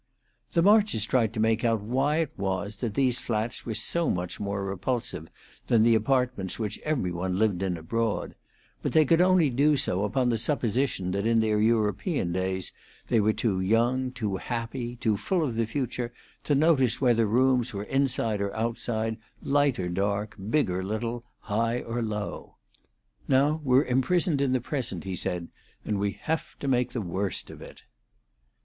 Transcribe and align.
The 0.53 0.63
Marches 0.63 1.05
tried 1.05 1.31
to 1.33 1.39
make 1.39 1.63
out 1.63 1.79
why 1.81 2.17
it 2.21 2.31
was 2.35 2.77
that 2.77 2.95
these 2.95 3.19
flats 3.19 3.67
were 3.67 3.75
so 3.75 4.09
much 4.09 4.39
more 4.39 4.65
repulsive 4.65 5.27
than 5.67 5.83
the 5.83 5.93
apartments 5.93 6.57
which 6.57 6.79
everyone 6.79 7.37
lived 7.37 7.61
in 7.61 7.77
abroad; 7.77 8.33
but 8.81 8.93
they 8.93 9.05
could 9.05 9.21
only 9.21 9.51
do 9.51 9.77
so 9.77 10.03
upon 10.03 10.29
the 10.29 10.39
supposition 10.39 11.11
that 11.11 11.27
in 11.27 11.39
their 11.39 11.61
European 11.61 12.31
days 12.33 12.71
they 13.09 13.19
were 13.19 13.31
too 13.31 13.59
young, 13.59 14.11
too 14.11 14.37
happy, 14.37 14.95
too 14.95 15.17
full 15.17 15.43
of 15.43 15.53
the 15.53 15.67
future, 15.67 16.11
to 16.45 16.55
notice 16.55 16.99
whether 16.99 17.27
rooms 17.27 17.71
were 17.71 17.83
inside 17.83 18.41
or 18.41 18.51
outside, 18.55 19.17
light 19.43 19.77
or 19.77 19.87
dark, 19.87 20.35
big 20.49 20.71
or 20.71 20.83
little, 20.83 21.23
high 21.41 21.79
or 21.81 22.01
low. 22.01 22.55
"Now 23.27 23.61
we're 23.63 23.83
imprisoned 23.85 24.41
in 24.41 24.51
the 24.51 24.59
present," 24.61 25.03
he 25.03 25.15
said, 25.15 25.49
"and 25.85 25.99
we 25.99 26.13
have 26.23 26.57
to 26.59 26.67
make 26.67 26.93
the 26.93 27.01
worst 27.01 27.51
of 27.51 27.61
it." 27.61 27.83